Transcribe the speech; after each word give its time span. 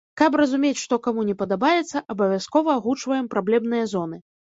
Каб 0.19 0.37
разумець, 0.41 0.79
што 0.85 0.99
каму 1.09 1.27
не 1.29 1.35
падабаецца, 1.43 2.03
абавязкова 2.17 2.69
агучваем 2.81 3.33
праблемныя 3.39 3.83
зоны. 3.97 4.17